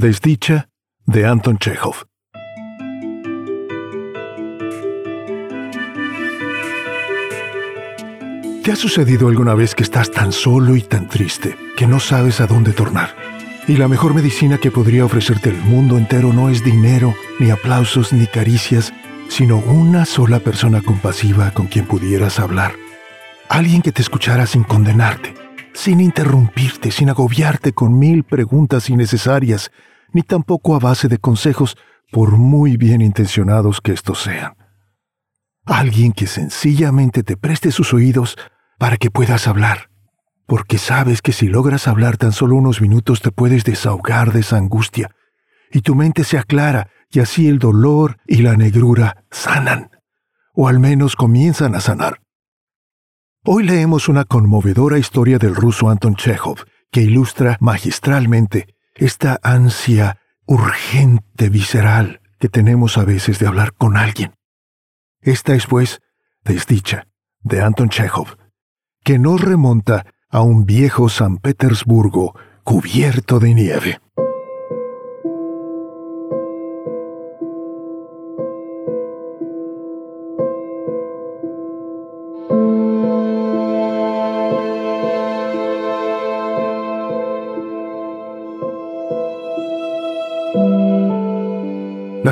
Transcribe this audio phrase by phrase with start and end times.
[0.00, 0.68] Desdicha
[1.06, 2.06] de Anton Chekhov.
[8.62, 12.40] ¿Te ha sucedido alguna vez que estás tan solo y tan triste que no sabes
[12.40, 13.16] a dónde tornar?
[13.66, 18.12] Y la mejor medicina que podría ofrecerte el mundo entero no es dinero, ni aplausos,
[18.12, 18.94] ni caricias,
[19.28, 22.76] sino una sola persona compasiva con quien pudieras hablar.
[23.48, 25.34] Alguien que te escuchara sin condenarte,
[25.78, 29.70] sin interrumpirte, sin agobiarte con mil preguntas innecesarias,
[30.12, 31.76] ni tampoco a base de consejos,
[32.10, 34.56] por muy bien intencionados que estos sean.
[35.64, 38.36] Alguien que sencillamente te preste sus oídos
[38.76, 39.88] para que puedas hablar,
[40.46, 44.56] porque sabes que si logras hablar tan solo unos minutos te puedes desahogar de esa
[44.56, 45.14] angustia,
[45.70, 49.90] y tu mente se aclara, y así el dolor y la negrura sanan,
[50.54, 52.20] o al menos comienzan a sanar.
[53.44, 61.48] Hoy leemos una conmovedora historia del ruso Anton Chekhov que ilustra magistralmente esta ansia urgente,
[61.48, 64.34] visceral, que tenemos a veces de hablar con alguien.
[65.20, 66.00] Esta es, pues,
[66.44, 67.06] Desdicha,
[67.40, 68.36] de Anton Chekhov,
[69.04, 74.00] que nos remonta a un viejo San Petersburgo cubierto de nieve.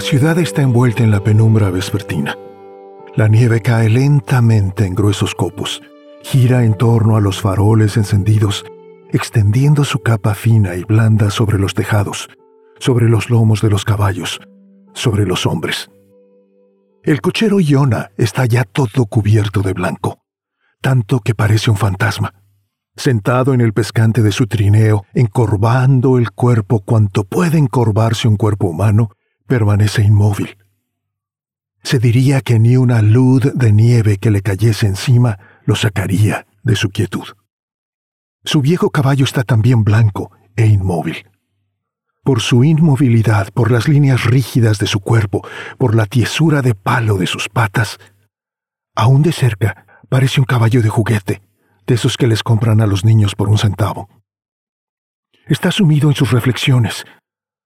[0.06, 2.38] Ciudad está envuelta en la penumbra vespertina.
[3.16, 5.82] La nieve cae lentamente en gruesos copos,
[6.22, 8.64] gira en torno a los faroles encendidos,
[9.10, 12.28] extendiendo su capa fina y blanda sobre los tejados,
[12.78, 14.40] sobre los lomos de los caballos,
[14.94, 15.90] sobre los hombres.
[17.02, 20.20] El cochero Iona está ya todo cubierto de blanco,
[20.80, 22.32] tanto que parece un fantasma.
[22.94, 28.68] Sentado en el pescante de su trineo, encorvando el cuerpo cuanto puede encorvarse un cuerpo
[28.68, 29.10] humano,
[29.46, 30.56] permanece inmóvil.
[31.82, 36.76] Se diría que ni una luz de nieve que le cayese encima lo sacaría de
[36.76, 37.24] su quietud.
[38.44, 41.28] Su viejo caballo está también blanco e inmóvil.
[42.22, 45.46] Por su inmovilidad, por las líneas rígidas de su cuerpo,
[45.78, 47.98] por la tiesura de palo de sus patas,
[48.96, 51.42] aún de cerca parece un caballo de juguete,
[51.86, 54.08] de esos que les compran a los niños por un centavo.
[55.46, 57.04] Está sumido en sus reflexiones,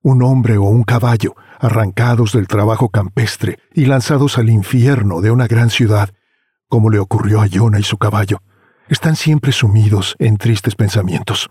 [0.03, 5.47] un hombre o un caballo, arrancados del trabajo campestre y lanzados al infierno de una
[5.47, 6.11] gran ciudad,
[6.69, 8.43] como le ocurrió a Yona y su caballo,
[8.89, 11.51] están siempre sumidos en tristes pensamientos.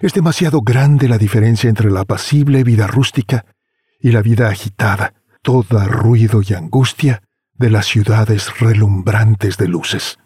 [0.00, 3.46] Es demasiado grande la diferencia entre la apacible vida rústica
[4.00, 7.22] y la vida agitada, toda ruido y angustia
[7.54, 10.18] de las ciudades relumbrantes de luces.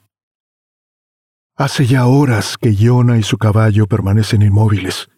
[1.56, 5.08] Hace ya horas que Yona y su caballo permanecen inmóviles,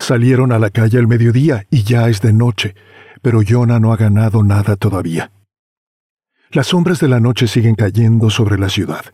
[0.00, 2.74] Salieron a la calle al mediodía y ya es de noche,
[3.20, 5.30] pero Yona no ha ganado nada todavía.
[6.50, 9.04] Las sombras de la noche siguen cayendo sobre la ciudad.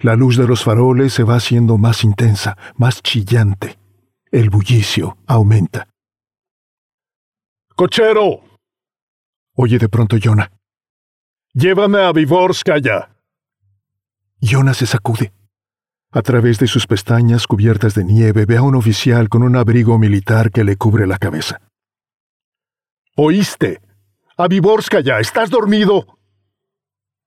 [0.00, 3.78] La luz de los faroles se va haciendo más intensa, más chillante.
[4.30, 5.88] El bullicio aumenta.
[7.76, 8.42] ¡Cochero!
[9.54, 10.50] Oye de pronto Yona.
[11.54, 13.16] Llévame a Vivorskaya.
[14.40, 15.32] Yona se sacude.
[16.10, 19.98] A través de sus pestañas cubiertas de nieve ve a un oficial con un abrigo
[19.98, 21.60] militar que le cubre la cabeza.
[23.14, 23.82] ¿Oíste?
[24.38, 24.48] A
[25.04, 26.18] ya, ¿estás dormido?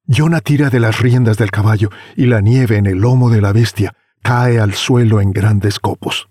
[0.06, 3.54] Yona tira de las riendas del caballo y la nieve en el lomo de la
[3.54, 3.94] bestia
[4.24, 6.28] cae al suelo en grandes copos.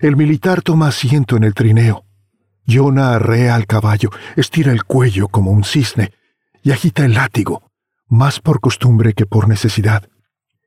[0.00, 2.04] El militar toma asiento en el trineo.
[2.64, 6.12] Yona arrea al caballo, estira el cuello como un cisne
[6.62, 7.70] y agita el látigo,
[8.06, 10.08] más por costumbre que por necesidad.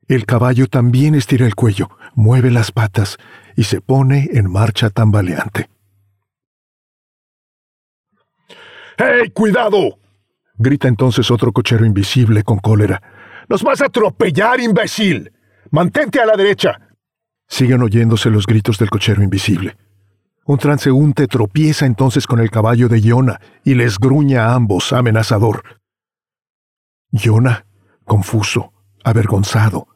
[0.08, 3.18] El caballo también estira el cuello, mueve las patas
[3.56, 5.68] y se pone en marcha tambaleante.
[8.98, 9.98] ¡Hey, cuidado!
[10.62, 13.02] grita entonces otro cochero invisible con cólera.
[13.48, 15.32] ¡Nos vas a atropellar, imbécil!
[15.70, 16.78] ¡Mantente a la derecha!
[17.48, 19.76] Siguen oyéndose los gritos del cochero invisible.
[20.44, 25.80] Un transeúnte tropieza entonces con el caballo de Yona y les gruña a ambos amenazador.
[27.10, 27.66] Yona,
[28.04, 28.72] confuso,
[29.04, 29.86] avergonzado,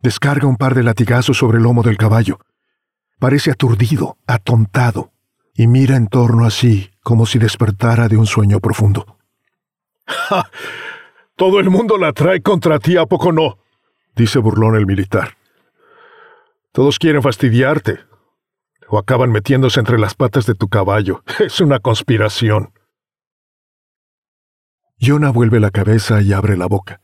[0.00, 2.38] Descarga un par de latigazos sobre el lomo del caballo.
[3.18, 5.12] Parece aturdido, atontado,
[5.54, 9.18] y mira en torno así como si despertara de un sueño profundo.
[10.06, 10.50] ¡Ja!
[11.34, 13.58] Todo el mundo la trae contra ti, ¿a poco no?
[14.14, 15.36] dice burlón el militar.
[16.72, 18.00] Todos quieren fastidiarte.
[18.88, 21.22] O acaban metiéndose entre las patas de tu caballo.
[21.38, 22.72] Es una conspiración.
[24.96, 27.00] Yona vuelve la cabeza y abre la boca.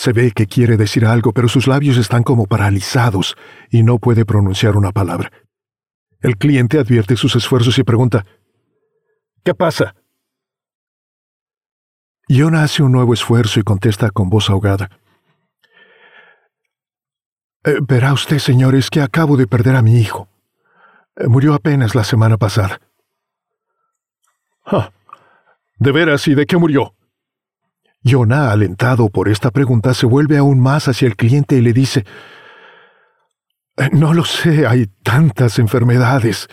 [0.00, 3.36] Se ve que quiere decir algo, pero sus labios están como paralizados
[3.68, 5.30] y no puede pronunciar una palabra.
[6.22, 8.24] El cliente advierte sus esfuerzos y pregunta,
[9.44, 9.94] ¿Qué pasa?
[12.28, 14.88] Yona hace un nuevo esfuerzo y contesta con voz ahogada.
[17.64, 20.30] Eh, verá usted, señores, que acabo de perder a mi hijo.
[21.16, 22.80] Eh, murió apenas la semana pasada.
[25.78, 26.94] ¿De veras y de qué murió?
[28.02, 32.04] Yona, alentado por esta pregunta, se vuelve aún más hacia el cliente y le dice,
[33.76, 36.48] eh, No lo sé, hay tantas enfermedades.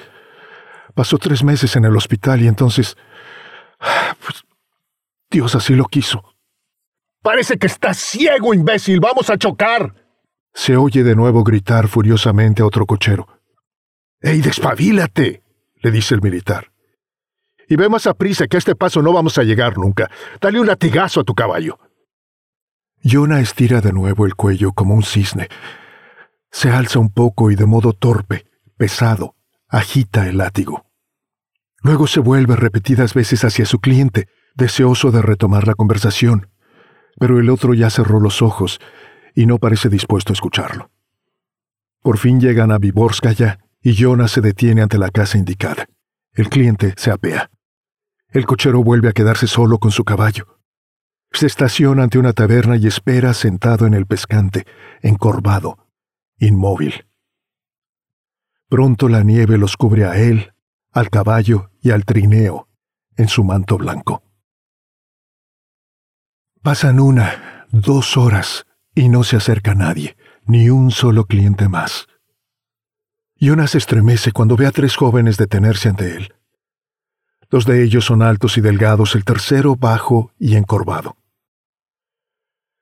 [0.93, 2.97] Pasó tres meses en el hospital y entonces...
[4.25, 4.43] Pues,
[5.29, 6.23] Dios así lo quiso.
[7.21, 8.99] Parece que estás ciego, imbécil.
[8.99, 9.93] Vamos a chocar.
[10.53, 13.27] Se oye de nuevo gritar furiosamente a otro cochero.
[14.21, 15.43] ¡Ey, despabilate!
[15.81, 16.71] le dice el militar.
[17.67, 20.09] Y ve más a prisa que a este paso no vamos a llegar nunca.
[20.39, 21.79] Dale un latigazo a tu caballo.
[23.03, 25.49] Yona estira de nuevo el cuello como un cisne.
[26.51, 28.45] Se alza un poco y de modo torpe,
[28.77, 29.35] pesado,
[29.67, 30.85] agita el látigo.
[31.81, 36.49] Luego se vuelve repetidas veces hacia su cliente, deseoso de retomar la conversación,
[37.19, 38.79] pero el otro ya cerró los ojos
[39.35, 40.89] y no parece dispuesto a escucharlo.
[42.01, 45.85] Por fin llegan a Viborskaya y Jonas se detiene ante la casa indicada.
[46.33, 47.49] El cliente se apea.
[48.37, 50.59] El cochero vuelve a quedarse solo con su caballo.
[51.31, 54.67] Se estaciona ante una taberna y espera sentado en el pescante,
[55.01, 55.87] encorvado,
[56.37, 57.07] inmóvil.
[58.69, 60.53] Pronto la nieve los cubre a él,
[60.91, 62.69] al caballo y al trineo
[63.15, 64.21] en su manto blanco.
[66.61, 72.05] Pasan una, dos horas y no se acerca nadie, ni un solo cliente más.
[73.39, 76.36] Jonas estremece cuando ve a tres jóvenes detenerse ante él.
[77.49, 81.17] Dos de ellos son altos y delgados, el tercero bajo y encorvado.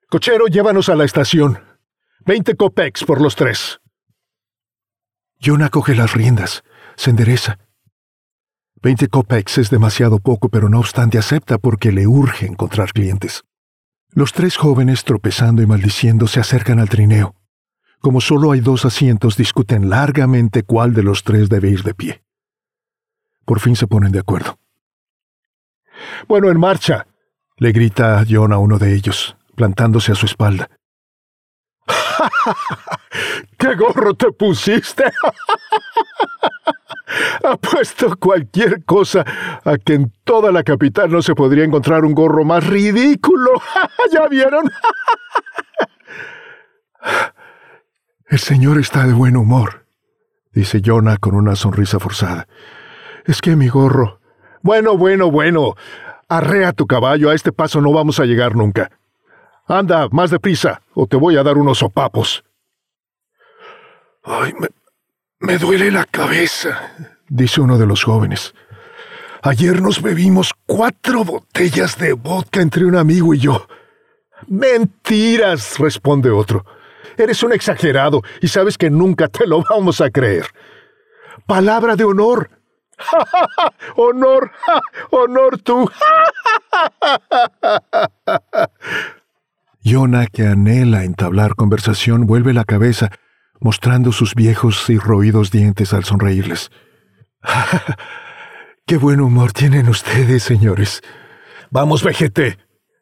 [0.09, 1.59] Cochero, llévanos a la estación.
[2.25, 3.79] Veinte copex por los tres.
[5.39, 6.63] Jonah coge las riendas,
[6.95, 7.59] se endereza.
[8.81, 13.43] Veinte copex es demasiado poco, pero no obstante acepta porque le urge encontrar clientes.
[14.11, 17.35] Los tres jóvenes, tropezando y maldiciendo, se acercan al trineo.
[17.99, 22.24] Como solo hay dos asientos, discuten largamente cuál de los tres debe ir de pie.
[23.45, 24.57] Por fin se ponen de acuerdo.
[26.27, 27.07] Bueno, en marcha,
[27.57, 30.69] le grita John a uno de ellos, plantándose a su espalda.
[33.57, 35.03] ¿Qué gorro te pusiste?
[37.43, 39.23] Apuesto cualquier cosa
[39.63, 43.51] a que en toda la capital no se podría encontrar un gorro más ridículo.
[44.11, 44.69] ¿Ya vieron?
[48.27, 49.85] El señor está de buen humor,
[50.51, 52.47] dice Jonah con una sonrisa forzada.
[53.25, 54.19] Es que mi gorro.
[54.61, 55.75] Bueno, bueno, bueno.
[56.27, 58.89] Arrea tu caballo, a este paso no vamos a llegar nunca.
[59.67, 62.43] Anda, más deprisa, o te voy a dar unos sopapos.
[64.23, 64.67] Ay, me,
[65.39, 66.93] me duele la cabeza,
[67.27, 68.53] dice uno de los jóvenes.
[69.43, 73.67] Ayer nos bebimos cuatro botellas de vodka entre un amigo y yo.
[74.47, 76.65] Mentiras, responde otro.
[77.17, 80.47] Eres un exagerado y sabes que nunca te lo vamos a creer.
[81.45, 82.49] Palabra de honor.
[83.95, 84.51] honor,
[85.11, 85.89] honor tú.
[89.81, 93.11] Yona, que anhela entablar conversación, vuelve la cabeza,
[93.59, 96.71] mostrando sus viejos y roídos dientes al sonreírles.
[98.87, 101.01] ¡Qué buen humor tienen ustedes, señores!
[101.69, 102.57] Vamos, vejete,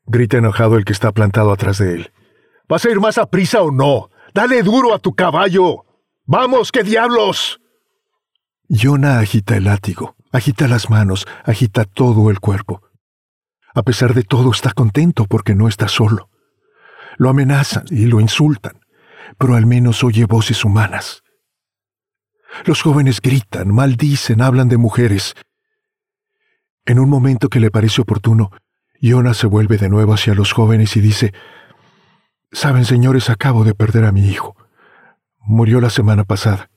[0.06, 2.12] grita enojado el que está plantado atrás de él.
[2.68, 4.10] ¿Vas a ir más a prisa o no?
[4.34, 5.86] Dale duro a tu caballo.
[6.26, 7.62] Vamos, qué diablos.
[8.76, 12.82] Yona agita el látigo, agita las manos, agita todo el cuerpo.
[13.76, 16.32] A pesar de todo está contento porque no está solo.
[17.18, 18.80] Lo amenazan y lo insultan,
[19.38, 21.22] pero al menos oye voces humanas.
[22.66, 25.36] Los jóvenes gritan, maldicen, hablan de mujeres.
[26.84, 28.50] En un momento que le parece oportuno,
[29.00, 31.32] Yona se vuelve de nuevo hacia los jóvenes y dice,
[32.52, 34.56] Saben, señores, acabo de perder a mi hijo.
[35.38, 36.72] Murió la semana pasada.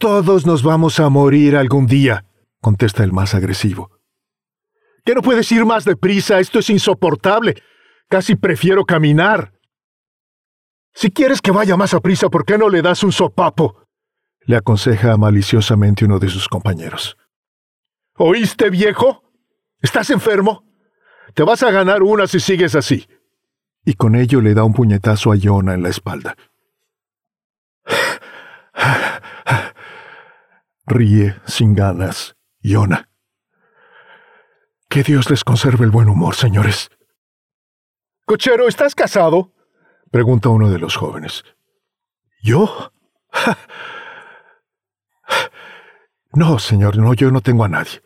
[0.00, 2.24] Todos nos vamos a morir algún día,
[2.60, 3.90] contesta el más agresivo.
[5.04, 6.40] ¿Qué no puedes ir más deprisa?
[6.40, 7.62] Esto es insoportable.
[8.08, 9.52] Casi prefiero caminar.
[10.94, 13.80] Si quieres que vaya más a prisa, ¿por qué no le das un sopapo?
[14.46, 17.16] le aconseja maliciosamente uno de sus compañeros.
[18.16, 19.22] ¿Oíste, viejo?
[19.80, 20.64] ¿Estás enfermo?
[21.34, 23.06] Te vas a ganar una si sigues así.
[23.84, 26.36] Y con ello le da un puñetazo a Yona en la espalda.
[30.86, 33.08] Ríe sin ganas, Yona.
[34.88, 36.90] Que Dios les conserve el buen humor, señores.
[38.26, 39.52] Cochero, ¿estás casado?
[40.10, 41.44] pregunta uno de los jóvenes.
[42.42, 42.92] ¿Yo?
[46.32, 48.02] No, señor, no, yo no tengo a nadie.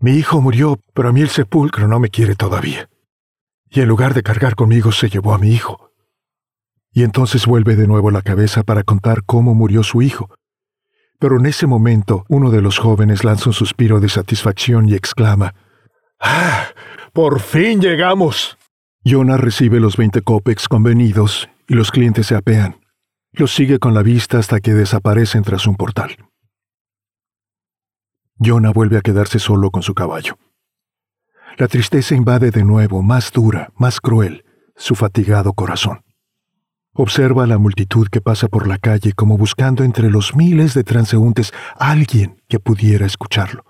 [0.00, 2.90] Mi hijo murió, pero a mí el sepulcro no me quiere todavía.
[3.70, 5.90] Y en lugar de cargar conmigo se llevó a mi hijo.
[6.92, 10.28] Y entonces vuelve de nuevo la cabeza para contar cómo murió su hijo.
[11.18, 15.54] Pero en ese momento uno de los jóvenes lanza un suspiro de satisfacción y exclama,
[16.20, 16.68] ¡Ah!
[17.12, 18.56] ¡Por fin llegamos!
[19.04, 22.80] Jonah recibe los 20 copex convenidos y los clientes se apean.
[23.32, 26.16] Los sigue con la vista hasta que desaparecen tras un portal.
[28.38, 30.38] Jonah vuelve a quedarse solo con su caballo.
[31.56, 34.44] La tristeza invade de nuevo, más dura, más cruel,
[34.76, 36.02] su fatigado corazón.
[36.98, 40.84] Observa a la multitud que pasa por la calle como buscando entre los miles de
[40.84, 43.64] transeúntes a alguien que pudiera escucharlo.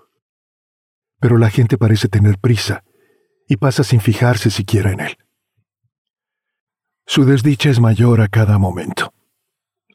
[1.19, 2.83] Pero la gente parece tener prisa
[3.47, 5.17] y pasa sin fijarse siquiera en él.
[7.05, 9.13] Su desdicha es mayor a cada momento,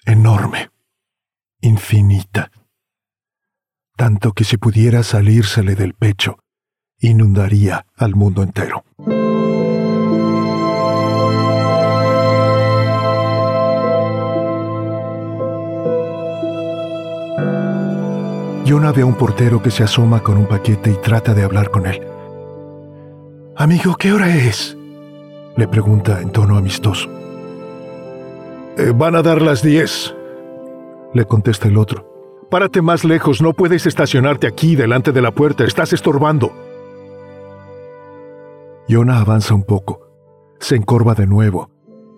[0.04, 0.70] enorme,
[1.60, 2.50] infinita
[3.96, 6.38] tanto que si pudiera salírsele del pecho,
[6.98, 8.84] inundaría al mundo entero.
[18.64, 21.70] Jonah ve a un portero que se asoma con un paquete y trata de hablar
[21.70, 22.00] con él.
[23.56, 24.76] Amigo, ¿qué hora es?
[25.56, 27.08] le pregunta en tono amistoso.
[28.76, 30.14] Eh, van a dar las diez,
[31.12, 32.10] le contesta el otro.
[32.50, 36.52] Párate más lejos, no puedes estacionarte aquí delante de la puerta, estás estorbando.
[38.88, 40.00] Yona avanza un poco,
[40.58, 41.70] se encorva de nuevo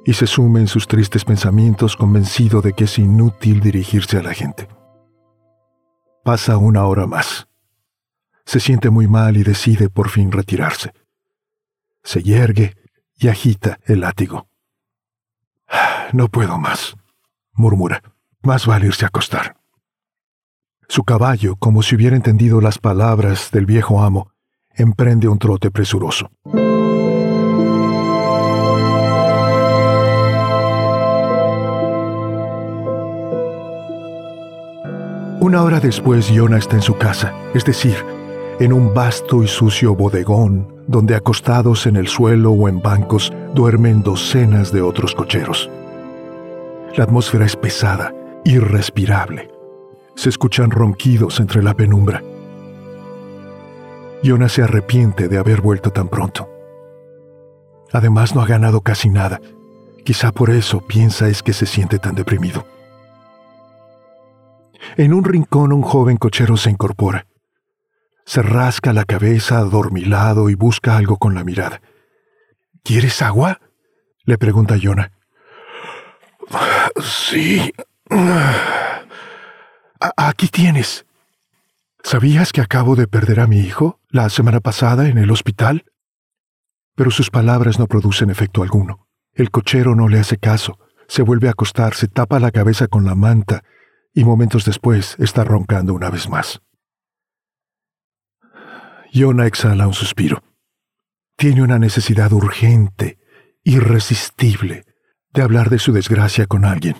[0.05, 4.33] y se sume en sus tristes pensamientos convencido de que es inútil dirigirse a la
[4.33, 4.69] gente.
[6.26, 7.47] Pasa una hora más.
[8.45, 10.92] Se siente muy mal y decide por fin retirarse.
[12.02, 12.75] Se yergue
[13.14, 14.49] y agita el látigo.
[16.12, 16.97] No puedo más,
[17.52, 18.02] murmura.
[18.42, 19.56] Más vale irse a acostar.
[20.88, 24.33] Su caballo, como si hubiera entendido las palabras del viejo amo,
[24.75, 26.33] emprende un trote presuroso.
[35.47, 37.95] Una hora después, Yona está en su casa, es decir,
[38.59, 44.03] en un vasto y sucio bodegón donde acostados en el suelo o en bancos duermen
[44.03, 45.71] docenas de otros cocheros.
[46.97, 48.12] La atmósfera es pesada,
[48.45, 49.57] irrespirable
[50.17, 52.25] se escuchan ronquidos entre la penumbra.
[54.25, 56.49] Yona se arrepiente de haber vuelto tan pronto.
[57.93, 59.41] Además no ha ganado casi nada.
[60.03, 62.65] Quizá por eso piensa es que se siente tan deprimido.
[64.97, 67.26] En un rincón un joven cochero se incorpora.
[68.25, 71.81] Se rasca la cabeza adormilado y busca algo con la mirada.
[72.83, 73.61] ¿Quieres agua?
[74.25, 75.12] le pregunta Yona.
[77.02, 77.73] Sí
[80.16, 81.07] aquí tienes.
[82.02, 85.85] ¿Sabías que acabo de perder a mi hijo la semana pasada en el hospital?
[86.95, 89.09] Pero sus palabras no producen efecto alguno.
[89.35, 90.78] El cochero no le hace caso,
[91.09, 93.64] se vuelve a acostar, se tapa la cabeza con la manta
[94.16, 96.62] y momentos después está roncando una vez más.
[99.12, 100.42] Yona exhala un suspiro.
[101.37, 103.18] Tiene una necesidad urgente,
[103.62, 104.87] irresistible,
[105.35, 106.96] de hablar de su desgracia con alguien.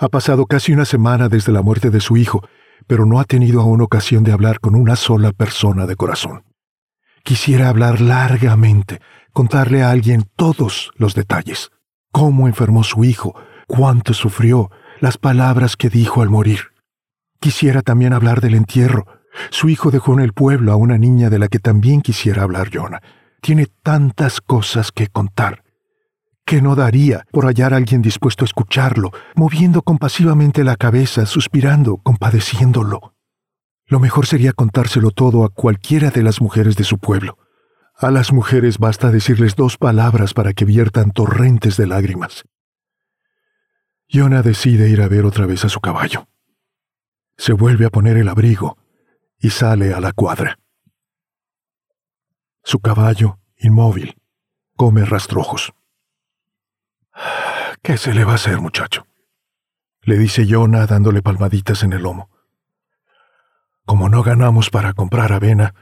[0.00, 2.42] Ha pasado casi una semana desde la muerte de su hijo,
[2.88, 6.42] pero no ha tenido aún ocasión de hablar con una sola persona de corazón.
[7.22, 9.00] Quisiera hablar largamente,
[9.32, 11.70] contarle a alguien todos los detalles.
[12.10, 13.36] Cómo enfermó su hijo,
[13.68, 16.72] cuánto sufrió, las palabras que dijo al morir.
[17.40, 19.06] Quisiera también hablar del entierro.
[19.50, 22.70] Su hijo dejó en el pueblo a una niña de la que también quisiera hablar
[22.72, 23.02] Jonah.
[23.40, 25.62] Tiene tantas cosas que contar
[26.46, 31.96] que no daría por hallar a alguien dispuesto a escucharlo, moviendo compasivamente la cabeza, suspirando,
[31.96, 33.14] compadeciéndolo.
[33.86, 37.36] Lo mejor sería contárselo todo a cualquiera de las mujeres de su pueblo.
[37.98, 42.44] A las mujeres basta decirles dos palabras para que viertan torrentes de lágrimas.
[44.08, 46.28] Yona decide ir a ver otra vez a su caballo.
[47.36, 48.78] Se vuelve a poner el abrigo
[49.38, 50.58] y sale a la cuadra.
[52.62, 54.16] Su caballo, inmóvil,
[54.76, 55.72] come rastrojos.
[57.82, 59.06] ¿Qué se le va a hacer, muchacho?
[60.02, 62.30] Le dice Yona dándole palmaditas en el lomo.
[63.84, 65.74] Como no ganamos para comprar avena,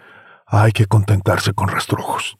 [0.46, 2.38] hay que contentarse con rastrojos.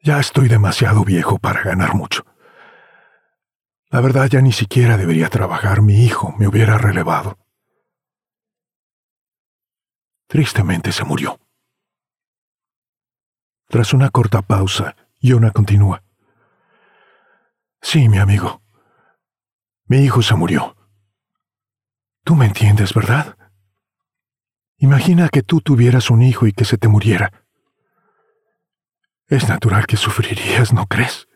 [0.00, 2.24] Ya estoy demasiado viejo para ganar mucho.
[3.90, 7.38] La verdad ya ni siquiera debería trabajar, mi hijo me hubiera relevado.
[10.26, 11.40] Tristemente se murió.
[13.68, 16.02] Tras una corta pausa, Yona continúa.
[17.80, 18.62] Sí, mi amigo.
[19.86, 20.76] Mi hijo se murió.
[22.24, 23.38] Tú me entiendes, ¿verdad?
[24.76, 27.46] Imagina que tú tuvieras un hijo y que se te muriera.
[29.28, 31.27] Es natural que sufrirías, ¿no crees?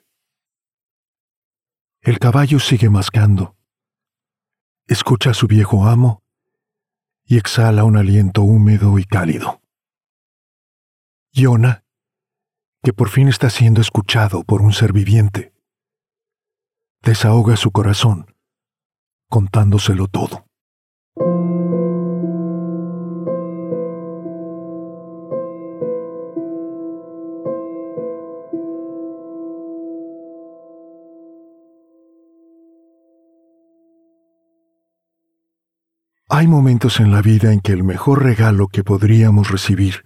[2.05, 3.57] El caballo sigue mascando.
[4.89, 6.25] Escucha a su viejo amo
[7.25, 9.63] y exhala un aliento húmedo y cálido.
[11.33, 11.85] Yona,
[12.83, 15.55] que por fin está siendo escuchado por un ser viviente,
[17.03, 18.27] desahoga su corazón
[19.29, 20.45] contándoselo todo.
[36.43, 40.05] Hay momentos en la vida en que el mejor regalo que podríamos recibir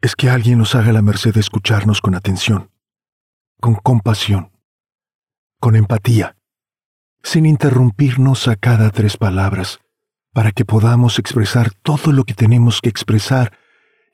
[0.00, 2.70] es que alguien nos haga la merced de escucharnos con atención,
[3.60, 4.52] con compasión,
[5.58, 6.36] con empatía,
[7.20, 9.80] sin interrumpirnos a cada tres palabras,
[10.32, 13.58] para que podamos expresar todo lo que tenemos que expresar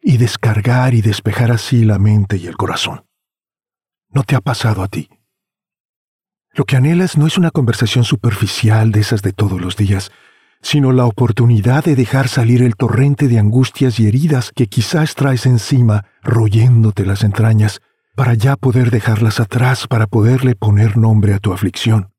[0.01, 3.05] y descargar y despejar así la mente y el corazón.
[4.09, 5.11] ¿No te ha pasado a ti?
[6.55, 10.11] Lo que anhelas no es una conversación superficial de esas de todos los días,
[10.63, 15.45] sino la oportunidad de dejar salir el torrente de angustias y heridas que quizás traes
[15.45, 17.81] encima, royéndote las entrañas,
[18.15, 22.13] para ya poder dejarlas atrás, para poderle poner nombre a tu aflicción.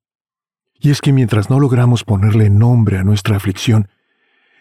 [0.73, 3.87] Y es que mientras no logramos ponerle nombre a nuestra aflicción,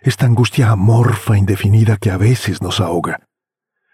[0.02, 3.26] esta angustia amorfa indefinida que a veces nos ahoga,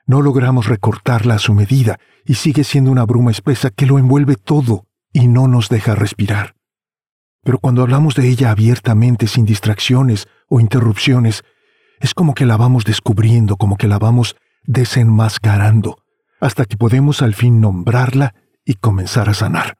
[0.06, 4.36] no logramos recortarla a su medida y sigue siendo una bruma espesa que lo envuelve
[4.36, 6.57] todo y no nos deja respirar.
[7.48, 11.44] Pero cuando hablamos de ella abiertamente, sin distracciones o interrupciones,
[11.98, 15.96] es como que la vamos descubriendo, como que la vamos desenmascarando,
[16.42, 18.34] hasta que podemos al fin nombrarla
[18.66, 19.78] y comenzar a sanar.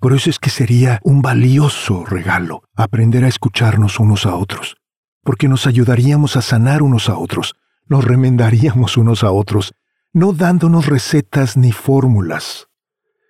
[0.00, 4.78] Por eso es que sería un valioso regalo aprender a escucharnos unos a otros,
[5.22, 7.54] porque nos ayudaríamos a sanar unos a otros,
[7.86, 9.74] nos remendaríamos unos a otros,
[10.12, 12.66] no dándonos recetas ni fórmulas,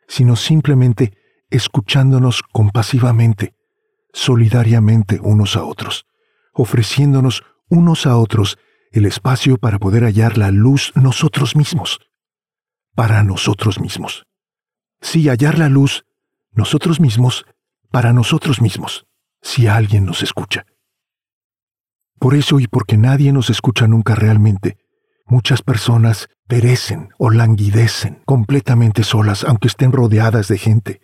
[0.09, 1.19] sino simplemente
[1.51, 3.55] escuchándonos compasivamente,
[4.13, 6.07] solidariamente unos a otros,
[6.53, 8.59] ofreciéndonos unos a otros
[8.93, 12.01] el espacio para poder hallar la luz nosotros mismos,
[12.95, 14.27] para nosotros mismos.
[15.01, 16.05] Sí, hallar la luz
[16.53, 17.47] nosotros mismos,
[17.91, 19.07] para nosotros mismos,
[19.41, 20.67] si alguien nos escucha.
[22.19, 24.79] Por eso y porque nadie nos escucha nunca realmente,
[25.27, 31.01] muchas personas perecen o languidecen completamente solas aunque estén rodeadas de gente,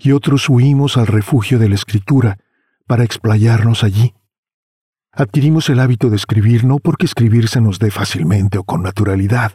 [0.00, 2.38] y otros huimos al refugio de la escritura
[2.86, 4.14] para explayarnos allí.
[5.12, 9.52] Adquirimos el hábito de escribir no porque escribir se nos dé fácilmente o con naturalidad,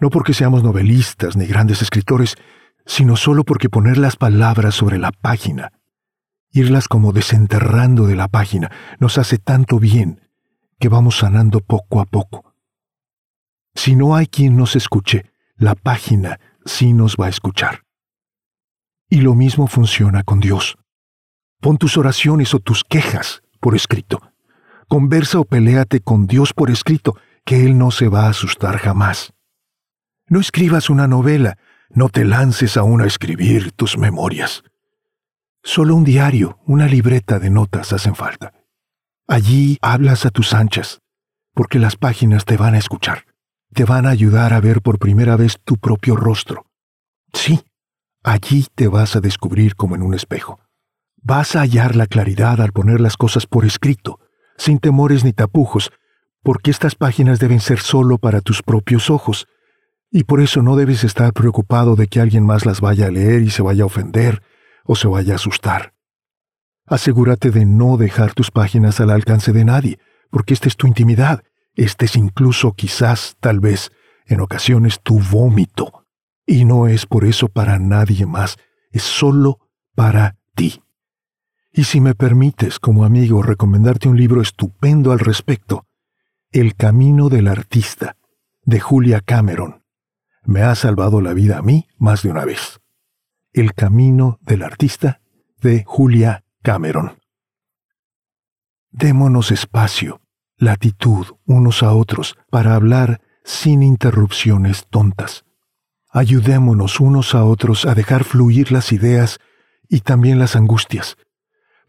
[0.00, 2.36] no porque seamos novelistas ni grandes escritores,
[2.84, 5.72] sino solo porque poner las palabras sobre la página,
[6.52, 10.20] irlas como desenterrando de la página, nos hace tanto bien
[10.78, 12.54] que vamos sanando poco a poco.
[13.74, 17.87] Si no hay quien nos escuche, la página sí nos va a escuchar.
[19.10, 20.76] Y lo mismo funciona con Dios.
[21.60, 24.20] Pon tus oraciones o tus quejas por escrito.
[24.86, 29.32] Conversa o peléate con Dios por escrito, que Él no se va a asustar jamás.
[30.28, 31.56] No escribas una novela,
[31.88, 34.62] no te lances aún a escribir tus memorias.
[35.62, 38.52] Solo un diario, una libreta de notas hacen falta.
[39.26, 41.00] Allí hablas a tus anchas,
[41.54, 43.24] porque las páginas te van a escuchar,
[43.72, 46.66] te van a ayudar a ver por primera vez tu propio rostro.
[47.32, 47.60] Sí,
[48.28, 50.60] Allí te vas a descubrir como en un espejo.
[51.22, 54.20] Vas a hallar la claridad al poner las cosas por escrito,
[54.58, 55.90] sin temores ni tapujos,
[56.42, 59.46] porque estas páginas deben ser solo para tus propios ojos,
[60.10, 63.40] y por eso no debes estar preocupado de que alguien más las vaya a leer
[63.40, 64.42] y se vaya a ofender
[64.84, 65.94] o se vaya a asustar.
[66.84, 71.44] Asegúrate de no dejar tus páginas al alcance de nadie, porque esta es tu intimidad,
[71.76, 73.90] este es incluso quizás, tal vez,
[74.26, 76.04] en ocasiones tu vómito.
[76.50, 78.56] Y no es por eso para nadie más,
[78.90, 80.82] es solo para ti.
[81.70, 85.86] Y si me permites, como amigo, recomendarte un libro estupendo al respecto,
[86.50, 88.16] El Camino del Artista,
[88.62, 89.84] de Julia Cameron.
[90.42, 92.80] Me ha salvado la vida a mí más de una vez.
[93.52, 95.20] El Camino del Artista,
[95.60, 97.18] de Julia Cameron.
[98.90, 100.22] Démonos espacio,
[100.56, 105.44] latitud unos a otros para hablar sin interrupciones tontas
[106.18, 109.38] Ayudémonos unos a otros a dejar fluir las ideas
[109.88, 111.16] y también las angustias,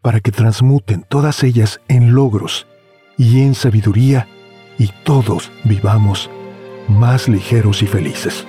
[0.02, 2.68] para que transmuten todas ellas en logros
[3.18, 4.28] y en sabiduría
[4.78, 6.30] y todos vivamos
[6.86, 8.46] más ligeros y felices.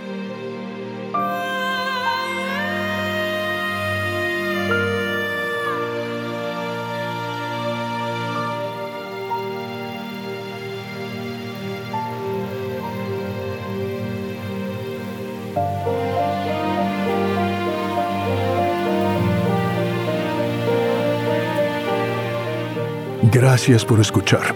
[23.61, 24.55] Gracias por escuchar.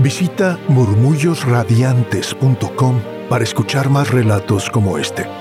[0.00, 5.37] Visita murmullosradiantes.com para escuchar más relatos como este.